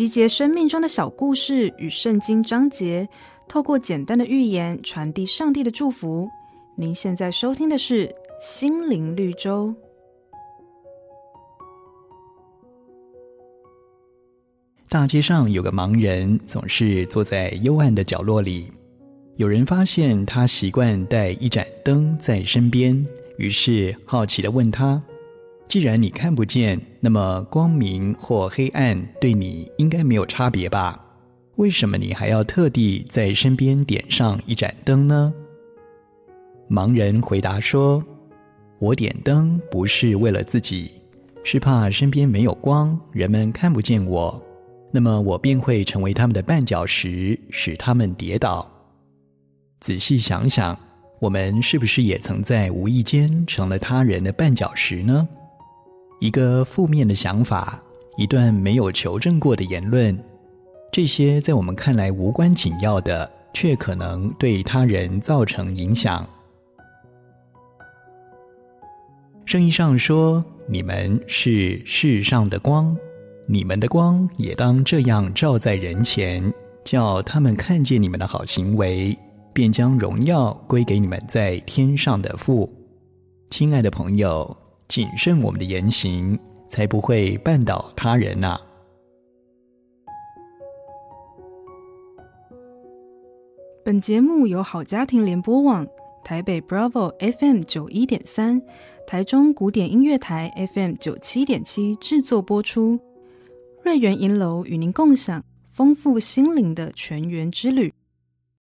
[0.00, 3.06] 集结生命中的小故事与圣经章节，
[3.46, 6.26] 透过简单的寓言传递上帝的祝福。
[6.74, 8.06] 您现在收听的是
[8.40, 9.68] 《心灵绿洲》。
[14.88, 18.72] 大街上有个盲人，总是坐在幽暗的角落里。
[19.36, 25.02] 有人发现他习惯带一盏灯在身边，于是好奇的问他。
[25.70, 31.00] 既然你看不见，那么光明或黑暗对你应该没有差别吧？
[31.58, 35.32] 为什么你还要特地在身边点上一盏灯呢？
[36.68, 38.02] 盲人回答说
[38.80, 40.90] ：“我点灯不是为了自己，
[41.44, 44.42] 是怕身边没有光，人们看不见我，
[44.90, 48.68] 那么我便会成为他们的绊脚石，使他们跌倒。”
[49.78, 50.76] 仔细想想，
[51.20, 55.28] 我们是不是也曾在无意间成了他人的绊脚石呢？
[56.20, 57.82] 一个负面的想法，
[58.18, 60.16] 一段没有求证过的言论，
[60.92, 66.28] 这些在我们看来无关紧要的，却可能对他人造成影响。
[69.46, 72.94] 圣意上说：“你们是世上的光，
[73.46, 76.52] 你们的光也当这样照在人前，
[76.84, 79.16] 叫他们看见你们的好行为，
[79.54, 82.70] 便将荣耀归给你们在天上的父。”
[83.50, 84.54] 亲爱的朋友。
[84.90, 86.36] 谨慎我们的言行，
[86.68, 88.60] 才不会绊倒他人呐、
[93.84, 95.86] 本节目由好家庭联播网、
[96.24, 98.60] 台北 Bravo FM 九一点三、
[99.06, 102.98] 台中古典音乐台 FM 九七点七制作播出。
[103.84, 107.94] 瑞源银楼与您共享丰富心灵的全员之旅。